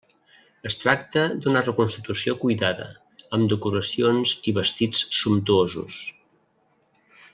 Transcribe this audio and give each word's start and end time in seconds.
Es 0.69 0.75
tracta 0.83 1.25
d'una 1.45 1.61
reconstitució 1.67 2.35
cuidada 2.45 2.87
amb 3.39 3.53
decoracions 3.53 4.33
i 4.53 4.55
vestits 4.59 5.03
sumptuosos. 5.19 6.01